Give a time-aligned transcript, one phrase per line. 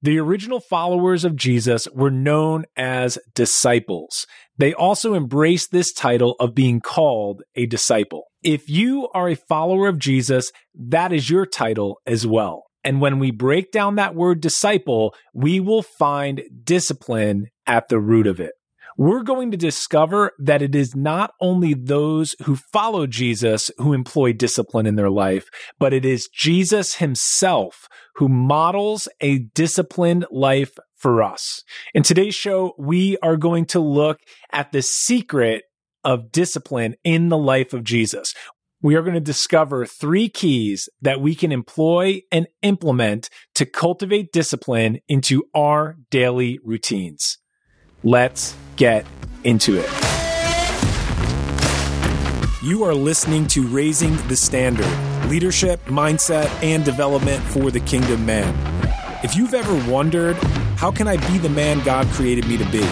[0.00, 4.26] The original followers of Jesus were known as disciples.
[4.56, 8.24] They also embraced this title of being called a disciple.
[8.44, 12.66] If you are a follower of Jesus, that is your title as well.
[12.84, 18.28] And when we break down that word disciple, we will find discipline at the root
[18.28, 18.52] of it
[18.98, 24.32] we're going to discover that it is not only those who follow Jesus who employ
[24.32, 25.48] discipline in their life,
[25.78, 31.62] but it is Jesus himself who models a disciplined life for us.
[31.94, 34.18] In today's show, we are going to look
[34.52, 35.62] at the secret
[36.02, 38.34] of discipline in the life of Jesus.
[38.82, 44.32] We are going to discover three keys that we can employ and implement to cultivate
[44.32, 47.38] discipline into our daily routines.
[48.02, 49.04] Let's get
[49.42, 49.90] into it.
[52.62, 54.86] You are listening to Raising the Standard
[55.28, 58.54] Leadership, Mindset, and Development for the Kingdom Man.
[59.24, 60.36] If you've ever wondered,
[60.76, 62.84] how can I be the man God created me to be?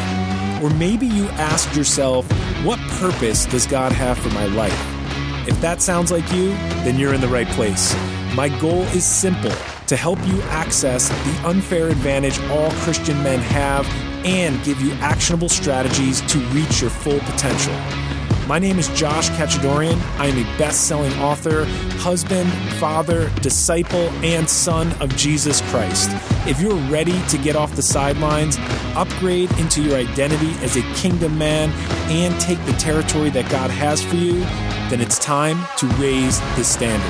[0.63, 2.31] Or maybe you asked yourself,
[2.65, 4.79] what purpose does God have for my life?
[5.49, 6.49] If that sounds like you,
[6.83, 7.95] then you're in the right place.
[8.35, 9.53] My goal is simple
[9.87, 13.87] to help you access the unfair advantage all Christian men have
[14.25, 17.75] and give you actionable strategies to reach your full potential.
[18.47, 20.01] My name is Josh Kachadorian.
[20.19, 21.65] I am a best selling author,
[21.99, 26.11] husband, father, disciple, and son of Jesus Christ.
[26.47, 28.57] If you're ready to get off the sidelines,
[28.95, 31.71] upgrade into your identity as a kingdom man,
[32.09, 34.35] and take the territory that God has for you,
[34.91, 37.03] then it's time to raise the standard.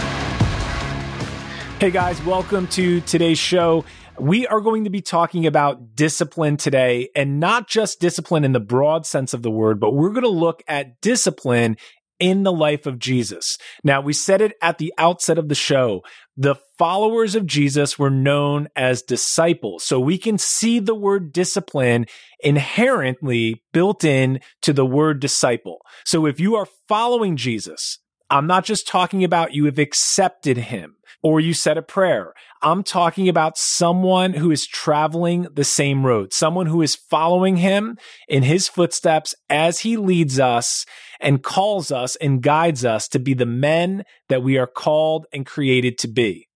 [1.79, 3.85] Hey guys, welcome to today's show.
[4.19, 8.61] We are going to be talking about discipline today and not just discipline in the
[8.61, 11.77] broad sense of the word, but we're going to look at discipline
[12.19, 13.58] in the life of Jesus.
[13.84, 16.03] Now, we said it at the outset of the show.
[16.36, 19.84] The followers of Jesus were known as disciples.
[19.84, 22.06] So we can see the word discipline
[22.41, 25.78] inherently built in to the word disciple.
[26.05, 27.98] So if you are following Jesus,
[28.31, 32.33] I'm not just talking about you have accepted him or you said a prayer.
[32.63, 37.98] I'm talking about someone who is traveling the same road, someone who is following him
[38.29, 40.85] in his footsteps as he leads us
[41.20, 45.47] and calls us and guides us to be the men that we are called and
[45.47, 46.48] created to be.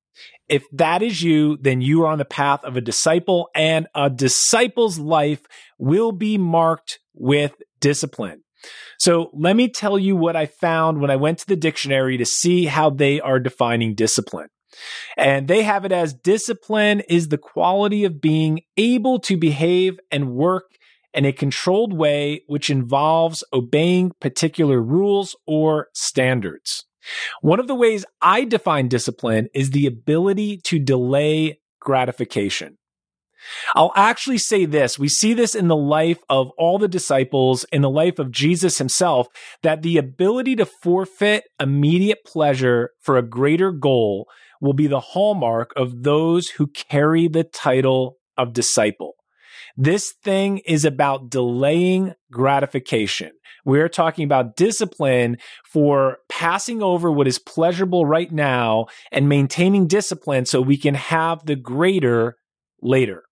[0.49, 4.11] If that is you, then you are on the path of a disciple and a
[4.11, 5.43] disciple's life
[5.79, 8.43] will be marked with discipline.
[8.99, 12.27] So let me tell you what I found when I went to the dictionary to
[12.27, 14.49] see how they are defining discipline.
[15.17, 20.33] And they have it as discipline is the quality of being able to behave and
[20.33, 20.65] work
[21.13, 26.85] in a controlled way, which involves obeying particular rules or standards.
[27.41, 32.77] One of the ways I define discipline is the ability to delay gratification.
[33.75, 34.99] I'll actually say this.
[34.99, 38.79] We see this in the life of all the disciples, in the life of Jesus
[38.79, 39.29] himself,
[39.63, 44.29] that the ability to forfeit immediate pleasure for a greater goal
[44.61, 49.15] will be the hallmark of those who carry the title of disciple.
[49.77, 53.31] This thing is about delaying gratification.
[53.65, 60.47] We're talking about discipline for passing over what is pleasurable right now and maintaining discipline
[60.47, 62.37] so we can have the greater
[62.83, 63.25] later.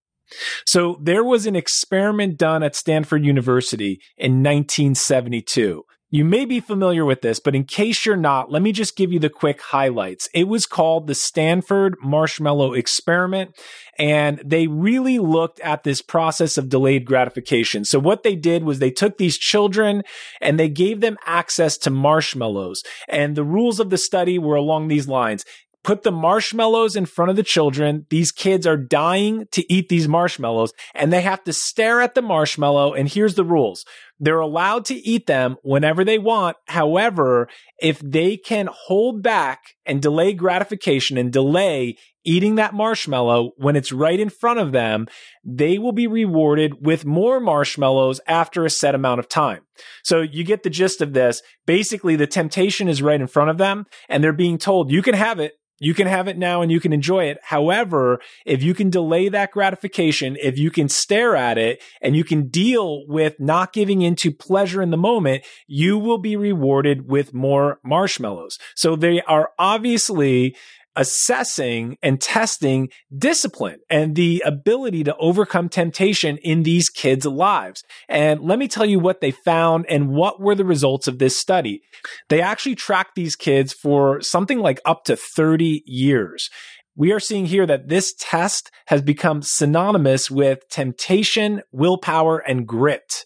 [0.67, 5.85] So there was an experiment done at Stanford University in 1972.
[6.11, 9.13] You may be familiar with this, but in case you're not, let me just give
[9.13, 10.27] you the quick highlights.
[10.33, 13.55] It was called the Stanford Marshmallow Experiment,
[13.99, 17.85] and they really looked at this process of delayed gratification.
[17.85, 20.03] So what they did was they took these children
[20.41, 22.83] and they gave them access to marshmallows.
[23.07, 25.45] And the rules of the study were along these lines
[25.85, 28.07] put the marshmallows in front of the children.
[28.11, 32.23] These kids are dying to eat these marshmallows and they have to stare at the
[32.23, 32.95] marshmallow.
[32.95, 33.85] And here's the rules.
[34.21, 36.57] They're allowed to eat them whenever they want.
[36.67, 37.49] However,
[37.81, 43.93] if they can hold back and delay gratification and delay eating that marshmallow when it's
[43.93, 45.07] right in front of them,
[45.45, 49.63] they will be rewarded with more marshmallows after a set amount of time.
[50.05, 51.41] So you get the gist of this.
[51.67, 55.15] Basically, the temptation is right in front of them and they're being told, you can
[55.15, 57.39] have it you can have it now and you can enjoy it.
[57.43, 62.25] However, if you can delay that gratification, if you can stare at it and you
[62.25, 67.33] can deal with not giving into pleasure in the moment, you will be rewarded with
[67.33, 68.59] more marshmallows.
[68.75, 70.57] So they are obviously
[70.99, 77.85] assessing and testing discipline and the ability to overcome temptation in these kids' lives.
[78.09, 81.39] And let me tell you what they found and what were the results of this
[81.39, 81.83] study.
[82.29, 86.51] They actually tracked these kids for something like up to 30 years.
[86.97, 93.25] we are seeing here that this test has become synonymous with temptation, willpower, and grit.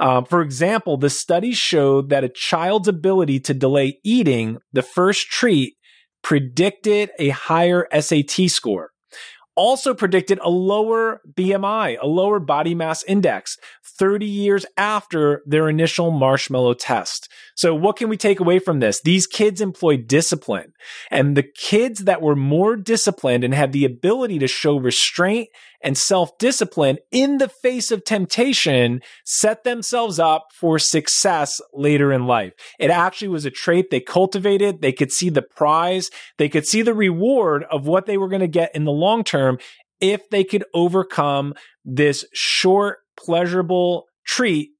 [0.00, 5.28] Um, for example, the study showed that a child's ability to delay eating the first
[5.28, 5.74] treat
[6.24, 8.90] predicted a higher SAT score
[9.56, 13.56] also predicted a lower BMI, a lower body mass index
[13.98, 17.30] 30 years after their initial marshmallow test.
[17.54, 19.00] So what can we take away from this?
[19.00, 20.72] These kids employed discipline
[21.10, 25.48] and the kids that were more disciplined and had the ability to show restraint
[25.84, 32.26] and self discipline in the face of temptation set themselves up for success later in
[32.26, 32.54] life.
[32.80, 34.80] It actually was a trait they cultivated.
[34.80, 36.10] They could see the prize.
[36.38, 39.22] They could see the reward of what they were going to get in the long
[39.22, 39.58] term
[40.00, 41.54] if they could overcome
[41.84, 44.70] this short, pleasurable treat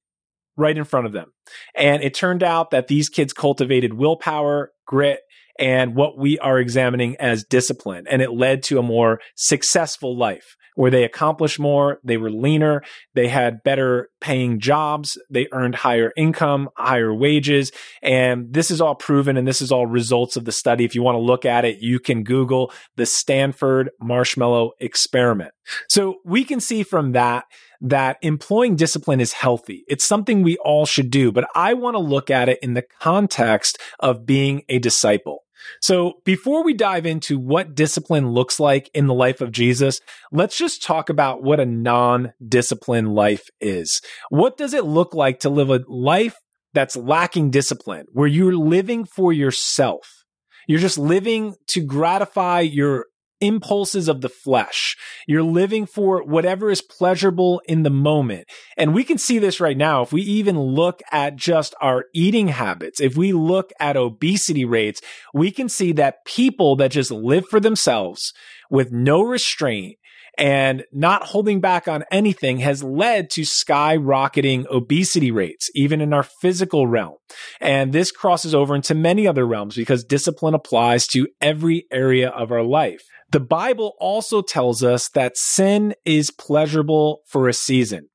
[0.57, 1.31] right in front of them.
[1.75, 5.19] And it turned out that these kids cultivated willpower, grit,
[5.59, 8.05] and what we are examining as discipline.
[8.09, 12.83] And it led to a more successful life where they accomplished more, they were leaner,
[13.13, 17.71] they had better paying jobs, they earned higher income, higher wages.
[18.01, 20.83] And this is all proven and this is all results of the study.
[20.83, 25.51] If you want to look at it, you can Google the Stanford marshmallow experiment.
[25.89, 27.45] So we can see from that
[27.81, 29.83] that employing discipline is healthy.
[29.87, 32.85] It's something we all should do, but I want to look at it in the
[32.99, 35.44] context of being a disciple.
[35.81, 39.99] So before we dive into what discipline looks like in the life of Jesus,
[40.31, 44.01] let's just talk about what a non-disciplined life is.
[44.29, 46.35] What does it look like to live a life
[46.73, 50.23] that's lacking discipline, where you're living for yourself?
[50.67, 53.05] You're just living to gratify your
[53.45, 54.97] impulses of the flesh.
[55.27, 58.47] You're living for whatever is pleasurable in the moment.
[58.77, 60.01] And we can see this right now.
[60.01, 65.01] If we even look at just our eating habits, if we look at obesity rates,
[65.33, 68.33] we can see that people that just live for themselves
[68.69, 69.97] with no restraint
[70.37, 76.23] and not holding back on anything has led to skyrocketing obesity rates, even in our
[76.23, 77.15] physical realm.
[77.61, 82.51] And this crosses over into many other realms because discipline applies to every area of
[82.51, 83.01] our life.
[83.31, 88.09] The Bible also tells us that sin is pleasurable for a season.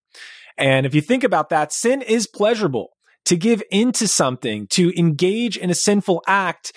[0.57, 2.91] And if you think about that, sin is pleasurable.
[3.27, 6.73] To give into something, to engage in a sinful act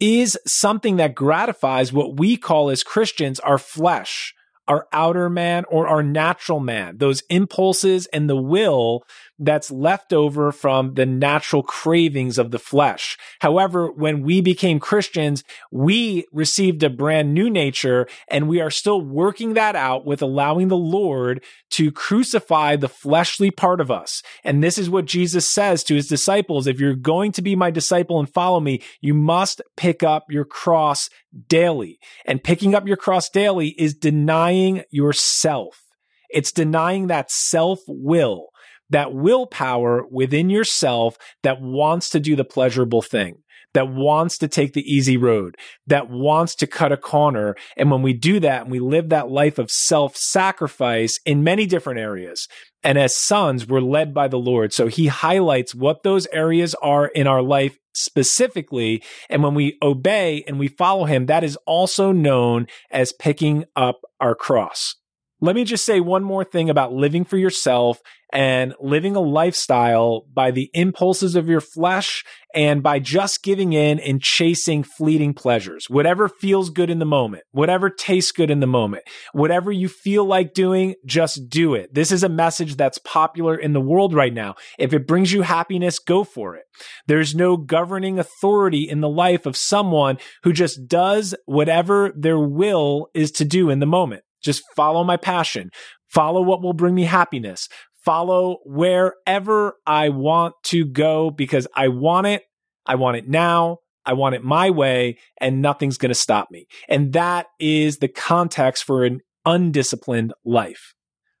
[0.00, 4.34] is something that gratifies what we call as Christians our flesh,
[4.68, 9.04] our outer man or our natural man, those impulses and the will
[9.38, 13.18] that's left over from the natural cravings of the flesh.
[13.40, 15.42] However, when we became Christians,
[15.72, 20.68] we received a brand new nature and we are still working that out with allowing
[20.68, 24.22] the Lord to crucify the fleshly part of us.
[24.44, 26.66] And this is what Jesus says to his disciples.
[26.66, 30.44] If you're going to be my disciple and follow me, you must pick up your
[30.44, 31.08] cross
[31.48, 31.98] daily.
[32.26, 35.82] And picking up your cross daily is denying yourself.
[36.30, 38.48] It's denying that self will
[38.92, 43.38] that willpower within yourself that wants to do the pleasurable thing,
[43.74, 47.56] that wants to take the easy road, that wants to cut a corner.
[47.76, 51.66] And when we do that and we live that life of self sacrifice in many
[51.66, 52.48] different areas,
[52.82, 54.72] and as sons, we're led by the Lord.
[54.72, 59.02] So he highlights what those areas are in our life specifically.
[59.28, 64.00] And when we obey and we follow him, that is also known as picking up
[64.20, 64.96] our cross.
[65.40, 68.00] Let me just say one more thing about living for yourself
[68.32, 72.24] and living a lifestyle by the impulses of your flesh
[72.54, 75.86] and by just giving in and chasing fleeting pleasures.
[75.88, 80.24] Whatever feels good in the moment, whatever tastes good in the moment, whatever you feel
[80.24, 81.92] like doing, just do it.
[81.94, 84.54] This is a message that's popular in the world right now.
[84.78, 86.64] If it brings you happiness, go for it.
[87.06, 93.08] There's no governing authority in the life of someone who just does whatever their will
[93.14, 94.22] is to do in the moment.
[94.42, 95.70] Just follow my passion.
[96.08, 97.68] Follow what will bring me happiness.
[98.04, 102.44] Follow wherever I want to go because I want it.
[102.84, 103.78] I want it now.
[104.04, 106.66] I want it my way and nothing's going to stop me.
[106.88, 110.94] And that is the context for an undisciplined life.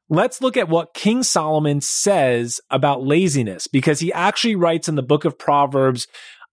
[0.08, 5.02] Let's look at what King Solomon says about laziness because he actually writes in the
[5.02, 6.06] book of Proverbs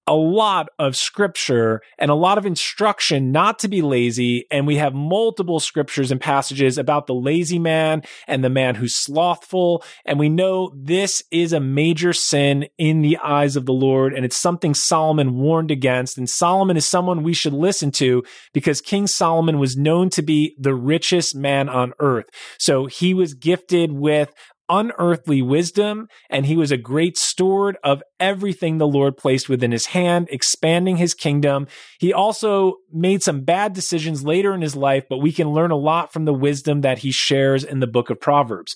[0.07, 4.45] a lot of scripture and a lot of instruction not to be lazy.
[4.49, 8.95] And we have multiple scriptures and passages about the lazy man and the man who's
[8.95, 9.83] slothful.
[10.05, 14.13] And we know this is a major sin in the eyes of the Lord.
[14.13, 16.17] And it's something Solomon warned against.
[16.17, 20.55] And Solomon is someone we should listen to because King Solomon was known to be
[20.59, 22.25] the richest man on earth.
[22.57, 24.33] So he was gifted with
[24.69, 29.87] unearthly wisdom, and he was a great steward of everything the Lord placed within his
[29.87, 31.67] hand, expanding his kingdom.
[31.99, 35.75] He also made some bad decisions later in his life, but we can learn a
[35.75, 38.75] lot from the wisdom that he shares in the book of Proverbs.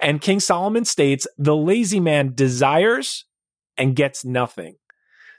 [0.00, 3.24] And King Solomon states, the lazy man desires
[3.76, 4.76] and gets nothing.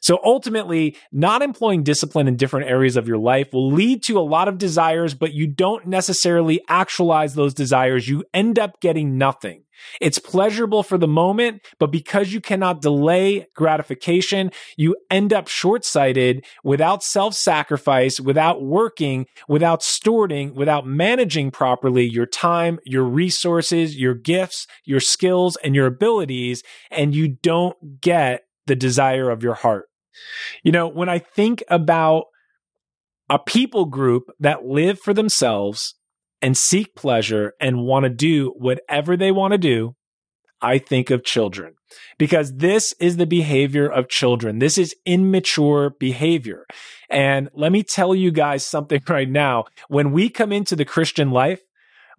[0.03, 4.21] So ultimately, not employing discipline in different areas of your life will lead to a
[4.21, 8.09] lot of desires, but you don't necessarily actualize those desires.
[8.09, 9.63] You end up getting nothing.
[10.01, 15.85] It's pleasurable for the moment, but because you cannot delay gratification, you end up short
[15.85, 23.97] sighted without self sacrifice, without working, without storing, without managing properly your time, your resources,
[23.97, 29.55] your gifts, your skills, and your abilities, and you don't get the desire of your
[29.55, 29.87] heart.
[30.63, 32.25] You know, when I think about
[33.29, 35.95] a people group that live for themselves
[36.43, 39.95] and seek pleasure and want to do whatever they want to do,
[40.61, 41.75] I think of children
[42.17, 44.59] because this is the behavior of children.
[44.59, 46.65] This is immature behavior.
[47.09, 49.65] And let me tell you guys something right now.
[49.87, 51.61] When we come into the Christian life,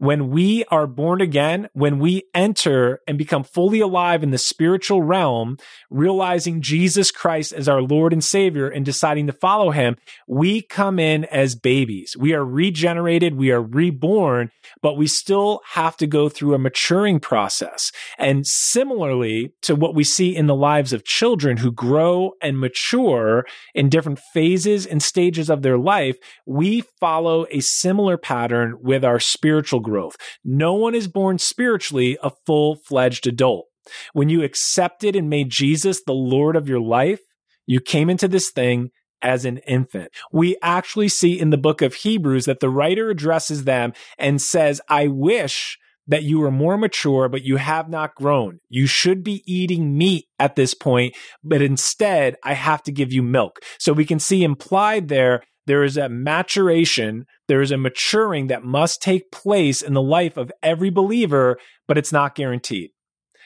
[0.05, 5.03] when we are born again, when we enter and become fully alive in the spiritual
[5.03, 5.57] realm,
[5.91, 9.97] realizing Jesus Christ as our Lord and Savior and deciding to follow him,
[10.27, 12.17] we come in as babies.
[12.19, 14.51] We are regenerated, we are reborn,
[14.83, 17.91] but we still have to go through a maturing process.
[18.19, 23.47] And similarly to what we see in the lives of children who grow and mature
[23.75, 29.19] in different phases and stages of their life, we follow a similar pattern with our
[29.19, 30.17] spiritual growth.
[30.45, 33.67] No one is born spiritually a full fledged adult.
[34.13, 37.21] When you accepted and made Jesus the Lord of your life,
[37.65, 38.91] you came into this thing
[39.23, 40.11] as an infant.
[40.33, 44.81] We actually see in the book of Hebrews that the writer addresses them and says,
[44.89, 48.59] I wish that you were more mature, but you have not grown.
[48.69, 53.23] You should be eating meat at this point, but instead I have to give you
[53.23, 53.61] milk.
[53.79, 58.65] So we can see implied there there is a maturation, there is a maturing that
[58.65, 62.91] must take place in the life of every believer, but it's not guaranteed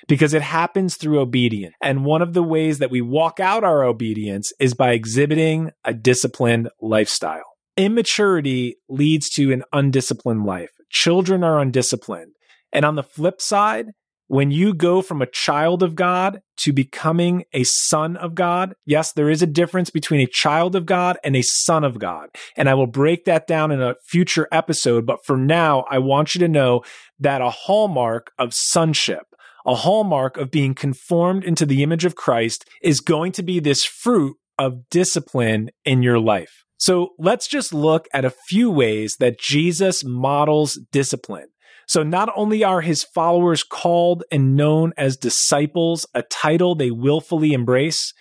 [0.07, 1.75] because it happens through obedience.
[1.83, 5.93] And one of the ways that we walk out our obedience is by exhibiting a
[5.93, 7.45] disciplined lifestyle.
[7.77, 10.71] Immaturity leads to an undisciplined life.
[10.91, 12.33] Children are undisciplined.
[12.73, 13.89] And on the flip side,
[14.29, 19.13] when you go from a child of God to becoming a son of God, yes,
[19.13, 22.29] there is a difference between a child of God and a son of God.
[22.57, 25.07] And I will break that down in a future episode.
[25.07, 26.83] But for now, I want you to know
[27.19, 29.35] that a hallmark of sonship,
[29.67, 33.85] a hallmark of being conformed into the image of Christ is going to be this
[33.85, 36.65] fruit of discipline in your life.
[36.77, 41.49] So let's just look at a few ways that Jesus models discipline.
[41.89, 47.55] So not only are his followers called and known as disciples, a title they willfully
[47.55, 48.13] embrace,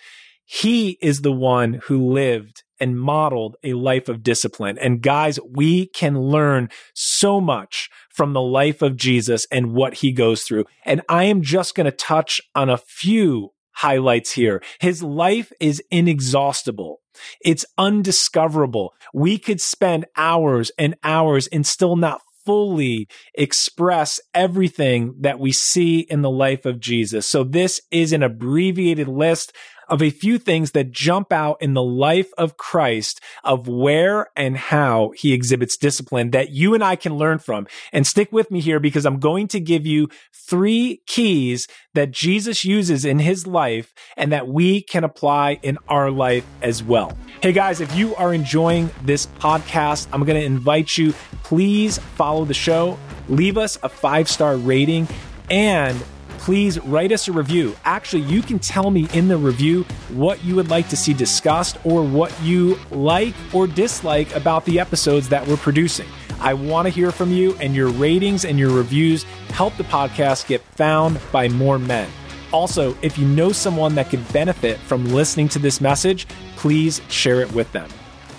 [0.44, 4.78] he is the one who lived and modeled a life of discipline.
[4.78, 10.12] And guys, we can learn so much from the life of Jesus and what he
[10.12, 10.64] goes through.
[10.86, 14.62] And I am just going to touch on a few highlights here.
[14.80, 17.00] His life is inexhaustible.
[17.44, 18.94] It's undiscoverable.
[19.12, 25.98] We could spend hours and hours and still not fully express everything that we see
[25.98, 27.28] in the life of Jesus.
[27.28, 29.52] So this is an abbreviated list
[29.88, 34.56] of a few things that jump out in the life of Christ of where and
[34.56, 37.66] how he exhibits discipline that you and I can learn from.
[37.92, 42.64] And stick with me here because I'm going to give you three keys that Jesus
[42.64, 47.16] uses in his life and that we can apply in our life as well.
[47.42, 52.44] Hey guys, if you are enjoying this podcast, I'm going to invite you, please follow
[52.44, 55.08] the show, leave us a five star rating,
[55.50, 56.02] and
[56.38, 57.76] please write us a review.
[57.84, 61.76] Actually, you can tell me in the review what you would like to see discussed
[61.84, 66.08] or what you like or dislike about the episodes that we're producing.
[66.40, 70.46] I want to hear from you, and your ratings and your reviews help the podcast
[70.46, 72.08] get found by more men.
[72.52, 76.26] Also, if you know someone that could benefit from listening to this message,
[76.56, 77.88] please share it with them.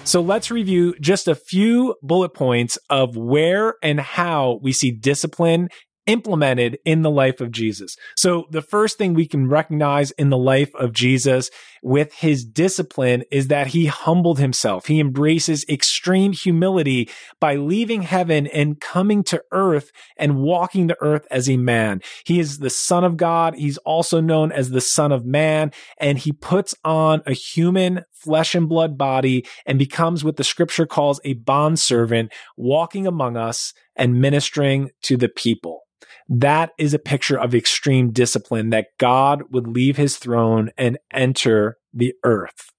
[0.06, 5.70] So let's review just a few bullet points of where and how we see discipline
[6.10, 7.96] implemented in the life of Jesus.
[8.18, 11.52] So the first thing we can recognize in the life of Jesus
[11.84, 14.88] with his discipline is that he humbled himself.
[14.88, 21.28] He embraces extreme humility by leaving heaven and coming to earth and walking the earth
[21.30, 22.02] as a man.
[22.26, 23.56] He is the son of God.
[23.56, 28.56] He's also known as the son of man and he puts on a human flesh
[28.56, 34.20] and blood body and becomes what the scripture calls a bondservant walking among us and
[34.20, 35.82] ministering to the people.
[36.28, 41.78] That is a picture of extreme discipline that God would leave his throne and enter
[41.94, 42.70] the earth.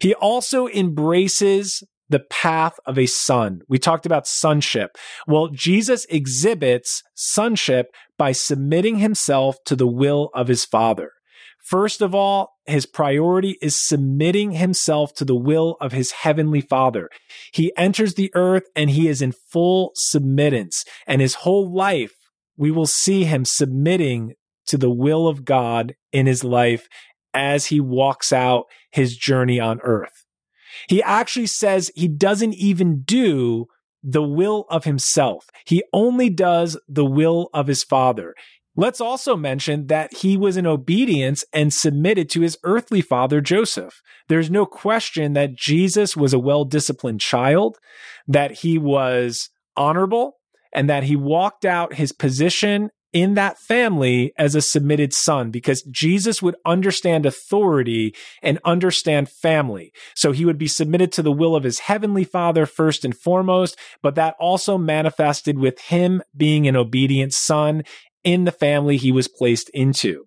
[0.00, 3.60] He also embraces the path of a son.
[3.68, 4.96] We talked about sonship.
[5.26, 11.10] Well, Jesus exhibits sonship by submitting himself to the will of his father.
[11.68, 17.10] First of all, his priority is submitting himself to the will of his heavenly father.
[17.52, 22.14] He enters the earth and he is in full submittance and his whole life
[22.56, 24.32] we will see him submitting
[24.66, 26.88] to the will of God in his life
[27.34, 30.24] as he walks out his journey on earth.
[30.88, 33.66] He actually says he doesn't even do
[34.02, 35.50] the will of himself.
[35.66, 38.34] He only does the will of his father.
[38.78, 44.00] Let's also mention that he was in obedience and submitted to his earthly father, Joseph.
[44.28, 47.76] There's no question that Jesus was a well disciplined child,
[48.28, 50.34] that he was honorable,
[50.72, 55.82] and that he walked out his position in that family as a submitted son because
[55.90, 59.92] Jesus would understand authority and understand family.
[60.14, 63.78] So he would be submitted to the will of his heavenly father first and foremost,
[64.02, 67.82] but that also manifested with him being an obedient son
[68.24, 70.24] in the family he was placed into.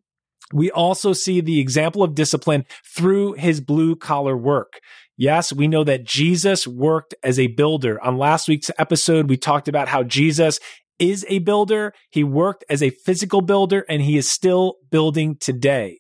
[0.54, 4.80] We also see the example of discipline through his blue collar work.
[5.18, 8.02] Yes, we know that Jesus worked as a builder.
[8.04, 10.60] On last week's episode, we talked about how Jesus
[11.00, 11.94] is a builder.
[12.10, 16.00] He worked as a physical builder and he is still building today.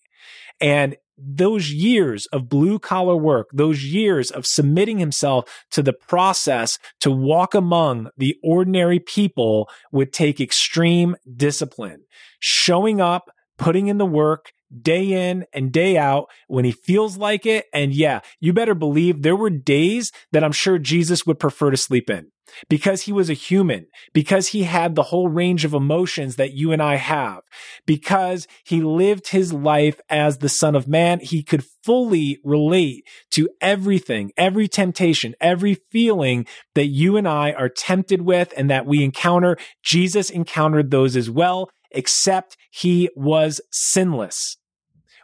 [0.60, 6.80] And those years of blue collar work, those years of submitting himself to the process
[7.00, 12.04] to walk among the ordinary people would take extreme discipline,
[12.40, 17.46] showing up, putting in the work, day in and day out when he feels like
[17.46, 17.66] it.
[17.74, 21.78] And yeah, you better believe there were days that I'm sure Jesus would prefer to
[21.78, 22.32] sleep in
[22.70, 26.72] because he was a human, because he had the whole range of emotions that you
[26.72, 27.42] and I have,
[27.86, 31.20] because he lived his life as the son of man.
[31.22, 37.70] He could fully relate to everything, every temptation, every feeling that you and I are
[37.70, 39.58] tempted with and that we encounter.
[39.84, 44.58] Jesus encountered those as well, except he was sinless.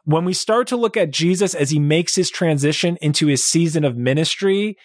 [0.07, 3.83] When we start to look at Jesus as he makes his transition into his season
[3.83, 4.77] of ministry,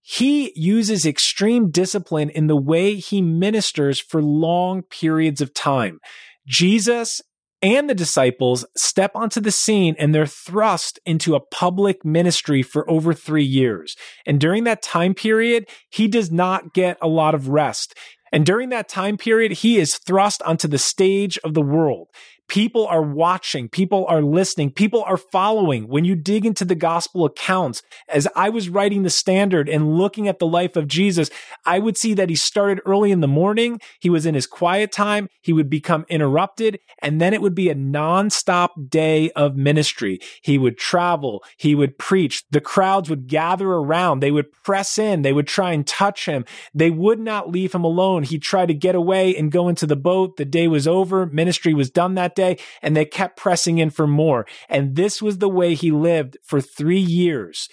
[0.00, 5.98] he uses extreme discipline in the way he ministers for long periods of time.
[6.46, 7.20] Jesus
[7.60, 12.90] and the disciples step onto the scene and they're thrust into a public ministry for
[12.90, 13.94] over three years.
[14.24, 17.94] And during that time period, he does not get a lot of rest.
[18.32, 22.08] And during that time period, he is thrust onto the stage of the world.
[22.48, 25.88] People are watching, people are listening, people are following.
[25.88, 30.28] When you dig into the gospel accounts, as I was writing the standard and looking
[30.28, 31.30] at the life of Jesus,
[31.64, 33.80] I would see that he started early in the morning.
[34.00, 35.28] He was in his quiet time.
[35.40, 40.20] He would become interrupted and then it would be a nonstop day of ministry.
[40.42, 41.42] He would travel.
[41.56, 42.44] He would preach.
[42.50, 44.20] The crowds would gather around.
[44.20, 45.22] They would press in.
[45.22, 46.44] They would try and touch him.
[46.74, 48.22] They would not leave him alone.
[48.22, 50.36] He tried to get away and go into the boat.
[50.36, 51.26] The day was over.
[51.26, 54.46] Ministry was done that day and they kept pressing in for more.
[54.68, 57.68] And this was the way he lived for three years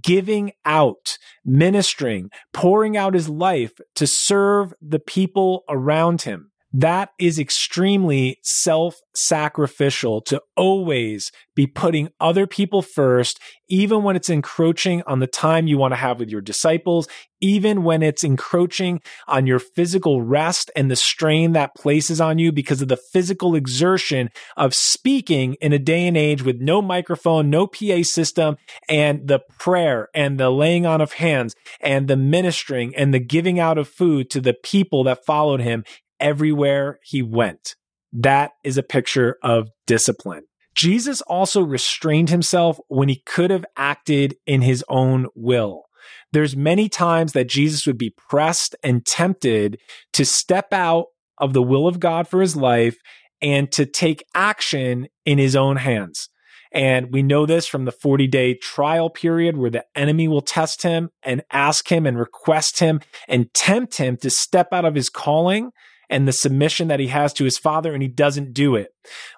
[0.00, 6.51] giving out, ministering, pouring out his life to serve the people around him.
[6.72, 14.30] That is extremely self sacrificial to always be putting other people first, even when it's
[14.30, 17.08] encroaching on the time you want to have with your disciples,
[17.42, 22.52] even when it's encroaching on your physical rest and the strain that places on you
[22.52, 27.50] because of the physical exertion of speaking in a day and age with no microphone,
[27.50, 28.56] no PA system,
[28.88, 33.58] and the prayer and the laying on of hands and the ministering and the giving
[33.58, 35.84] out of food to the people that followed him
[36.22, 37.74] everywhere he went.
[38.12, 40.44] That is a picture of discipline.
[40.74, 45.84] Jesus also restrained himself when he could have acted in his own will.
[46.32, 49.78] There's many times that Jesus would be pressed and tempted
[50.14, 51.06] to step out
[51.36, 52.96] of the will of God for his life
[53.42, 56.28] and to take action in his own hands.
[56.72, 60.82] And we know this from the 40 day trial period where the enemy will test
[60.82, 65.10] him and ask him and request him and tempt him to step out of his
[65.10, 65.70] calling
[66.12, 68.90] and the submission that he has to his father, and he doesn't do it.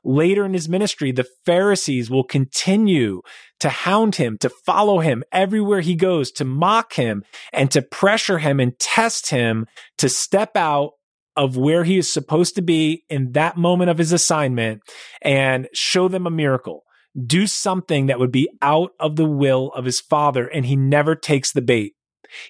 [0.05, 3.23] Later in his ministry, the Pharisees will continue
[3.61, 8.39] to hound him, to follow him everywhere he goes, to mock him, and to pressure
[8.39, 9.67] him and test him
[9.99, 10.91] to step out
[11.37, 14.83] of where he is supposed to be in that moment of his assignment
[15.23, 16.83] and show them a miracle.
[17.25, 21.15] Do something that would be out of the will of his father, and he never
[21.15, 21.94] takes the bait.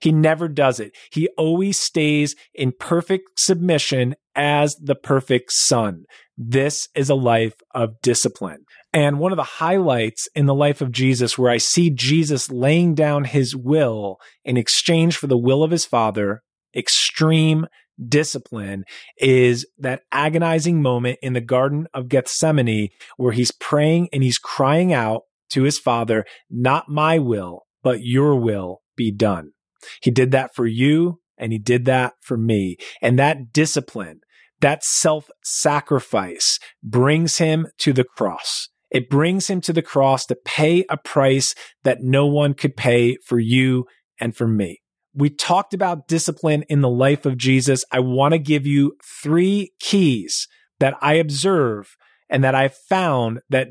[0.01, 0.97] He never does it.
[1.13, 6.05] He always stays in perfect submission as the perfect son.
[6.37, 8.65] This is a life of discipline.
[8.93, 12.95] And one of the highlights in the life of Jesus, where I see Jesus laying
[12.95, 16.43] down his will in exchange for the will of his father,
[16.75, 17.67] extreme
[18.09, 18.85] discipline,
[19.19, 24.93] is that agonizing moment in the Garden of Gethsemane where he's praying and he's crying
[24.93, 29.53] out to his father, Not my will, but your will be done.
[30.01, 32.77] He did that for you and he did that for me.
[33.03, 34.21] And that discipline,
[34.61, 38.69] that self sacrifice brings him to the cross.
[38.91, 43.17] It brings him to the cross to pay a price that no one could pay
[43.27, 43.87] for you
[44.21, 44.81] and for me.
[45.13, 47.85] We talked about discipline in the life of Jesus.
[47.91, 50.49] I want to give you three keys
[50.81, 51.97] that I observe
[52.29, 53.69] and that I found that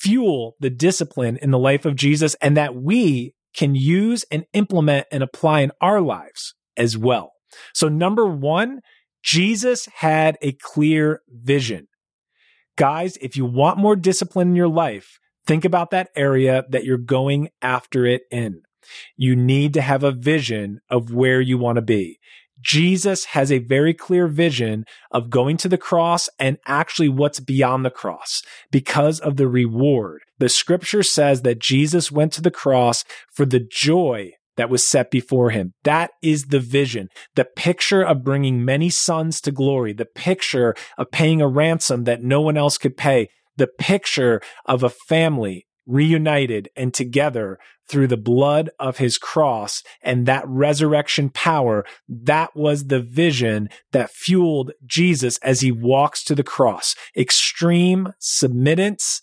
[0.00, 5.06] fuel the discipline in the life of Jesus and that we can use and implement
[5.10, 7.32] and apply in our lives as well.
[7.74, 8.80] So, number one,
[9.22, 11.88] Jesus had a clear vision.
[12.76, 16.96] Guys, if you want more discipline in your life, think about that area that you're
[16.96, 18.62] going after it in.
[19.16, 22.18] You need to have a vision of where you want to be.
[22.60, 27.84] Jesus has a very clear vision of going to the cross and actually what's beyond
[27.84, 30.20] the cross because of the reward.
[30.38, 35.10] The scripture says that Jesus went to the cross for the joy that was set
[35.10, 35.72] before him.
[35.84, 41.10] That is the vision, the picture of bringing many sons to glory, the picture of
[41.10, 46.68] paying a ransom that no one else could pay, the picture of a family reunited
[46.76, 47.58] and together
[47.90, 51.84] through the blood of his cross and that resurrection power.
[52.08, 56.94] That was the vision that fueled Jesus as he walks to the cross.
[57.16, 59.20] Extreme submittance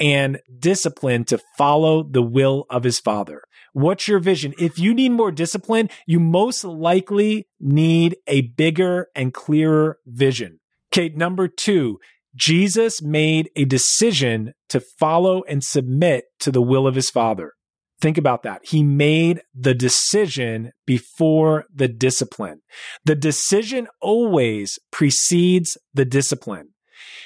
[0.00, 3.42] and discipline to follow the will of his father.
[3.72, 4.54] What's your vision?
[4.58, 10.60] If you need more discipline, you most likely need a bigger and clearer vision.
[10.92, 11.10] Okay.
[11.10, 11.98] Number two,
[12.34, 17.52] Jesus made a decision to follow and submit to the will of his father.
[18.00, 18.60] Think about that.
[18.64, 22.60] He made the decision before the discipline.
[23.04, 26.68] The decision always precedes the discipline.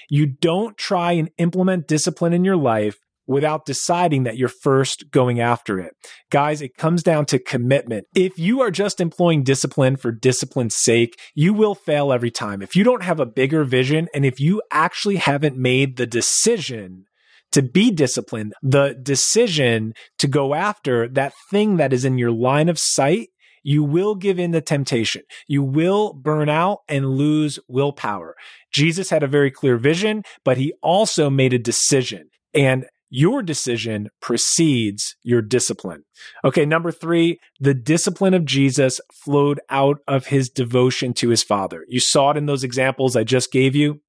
[0.08, 5.40] You don't try and implement discipline in your life without deciding that you're first going
[5.40, 5.94] after it.
[6.30, 8.06] Guys, it comes down to commitment.
[8.14, 12.62] If you are just employing discipline for discipline's sake, you will fail every time.
[12.62, 17.04] If you don't have a bigger vision and if you actually haven't made the decision
[17.52, 22.68] to be disciplined, the decision to go after that thing that is in your line
[22.68, 23.28] of sight,
[23.62, 25.22] you will give in to temptation.
[25.46, 28.34] You will burn out and lose willpower.
[28.72, 32.28] Jesus had a very clear vision, but he also made a decision.
[32.54, 36.02] And your decision precedes your discipline.
[36.44, 41.84] Okay, number three, the discipline of Jesus flowed out of his devotion to his Father.
[41.88, 44.00] You saw it in those examples I just gave you.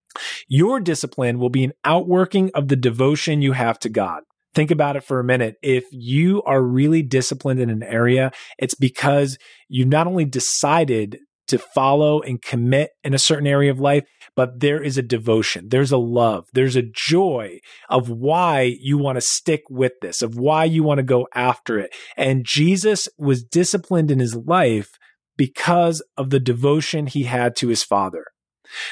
[0.48, 4.24] Your discipline will be an outworking of the devotion you have to God.
[4.54, 5.56] Think about it for a minute.
[5.64, 11.58] If you are really disciplined in an area, it's because you've not only decided to
[11.58, 14.04] follow and commit in a certain area of life,
[14.36, 19.18] but there is a devotion, there's a love, there's a joy of why you want
[19.18, 21.94] to stick with this, of why you want to go after it.
[22.16, 24.98] And Jesus was disciplined in his life
[25.36, 28.26] because of the devotion he had to his father.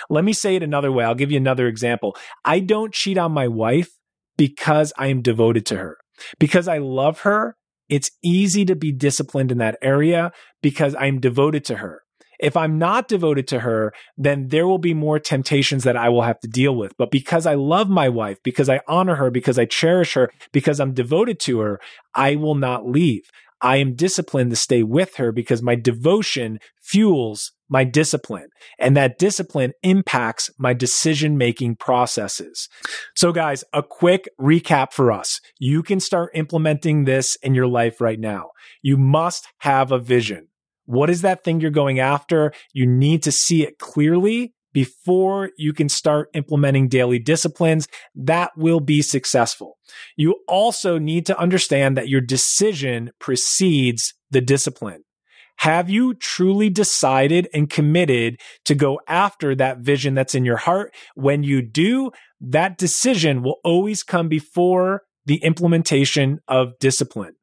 [0.10, 1.04] Let me say it another way.
[1.04, 2.16] I'll give you another example.
[2.46, 3.90] I don't cheat on my wife
[4.38, 5.98] because I am devoted to her.
[6.40, 7.56] Because I love her,
[7.90, 10.32] it's easy to be disciplined in that area
[10.62, 12.04] because I'm devoted to her.
[12.40, 16.24] If I'm not devoted to her, then there will be more temptations that I will
[16.24, 16.98] have to deal with.
[16.98, 20.80] But because I love my wife, because I honor her, because I cherish her, because
[20.80, 21.80] I'm devoted to her,
[22.16, 23.22] I will not leave.
[23.62, 29.18] I am disciplined to stay with her because my devotion fuels my discipline and that
[29.18, 32.68] discipline impacts my decision making processes.
[33.16, 35.40] So guys, a quick recap for us.
[35.58, 38.52] You can start implementing this in your life right now.
[38.84, 40.50] You must have a vision.
[40.86, 42.52] What is that thing you're going after?
[42.74, 48.80] You need to see it clearly before you can start implementing daily disciplines that will
[48.80, 49.78] be successful.
[50.16, 55.04] You also need to understand that your decision precedes the discipline.
[55.62, 60.92] Have you truly decided and committed to go after that vision that's in your heart?
[61.14, 67.36] When you do, that decision will always come before the implementation of discipline.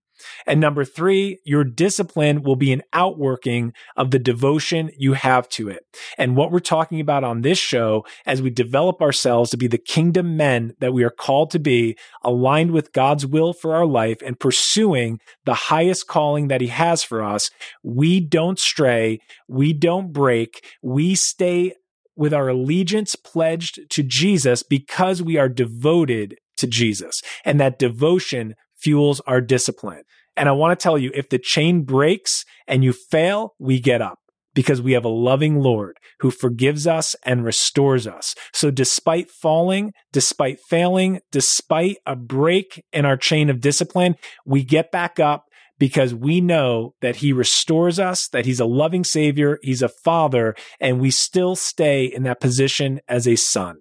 [0.46, 5.68] And number three, your discipline will be an outworking of the devotion you have to
[5.68, 5.84] it.
[6.16, 9.78] And what we're talking about on this show as we develop ourselves to be the
[9.78, 14.22] kingdom men that we are called to be, aligned with God's will for our life
[14.24, 17.50] and pursuing the highest calling that he has for us,
[17.82, 19.20] we don't stray.
[19.48, 20.64] We don't break.
[20.82, 21.74] We stay
[22.16, 27.22] with our allegiance pledged to Jesus because we are devoted to Jesus.
[27.44, 30.02] And that devotion fuels our discipline.
[30.36, 34.00] And I want to tell you, if the chain breaks and you fail, we get
[34.00, 34.18] up
[34.54, 38.34] because we have a loving Lord who forgives us and restores us.
[38.52, 44.90] So despite falling, despite failing, despite a break in our chain of discipline, we get
[44.90, 45.44] back up
[45.78, 50.54] because we know that he restores us, that he's a loving savior, he's a father,
[50.80, 53.76] and we still stay in that position as a son.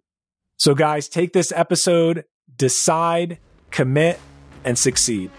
[0.57, 3.39] So guys, take this episode, decide,
[3.71, 4.19] commit,
[4.67, 5.31] and succeed.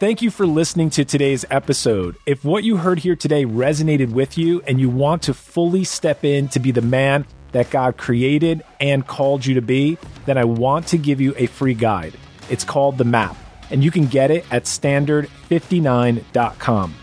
[0.00, 2.16] Thank you for listening to today's episode.
[2.26, 6.24] If what you heard here today resonated with you and you want to fully step
[6.24, 10.44] in to be the man that God created and called you to be, then I
[10.44, 12.14] want to give you a free guide.
[12.50, 13.36] It's called The Map,
[13.70, 16.94] and you can get it at standard59.com.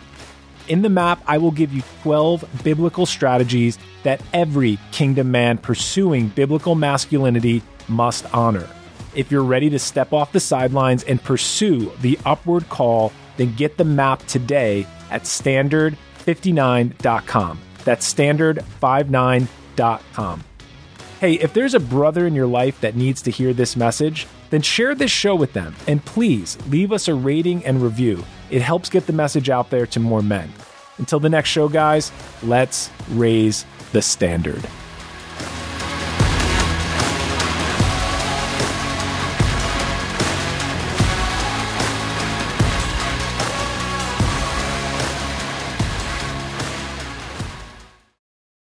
[0.67, 6.29] In the map, I will give you 12 biblical strategies that every kingdom man pursuing
[6.29, 8.67] biblical masculinity must honor.
[9.15, 13.77] If you're ready to step off the sidelines and pursue the upward call, then get
[13.77, 17.59] the map today at standard59.com.
[17.83, 20.43] That's standard59.com.
[21.21, 24.61] Hey, if there's a brother in your life that needs to hear this message, then
[24.61, 28.25] share this show with them and please leave us a rating and review.
[28.49, 30.51] It helps get the message out there to more men.
[30.97, 32.11] Until the next show, guys,
[32.43, 34.65] let's raise the standard.